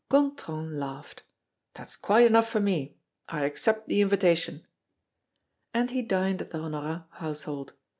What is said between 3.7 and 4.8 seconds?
the invitation."